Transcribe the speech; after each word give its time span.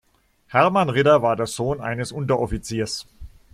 Hermann 0.47 0.89
Ritter 0.89 1.21
war 1.21 1.35
der 1.35 1.45
Sohn 1.45 1.79
eines 1.79 2.11
Unteroffiziers. 2.11 3.05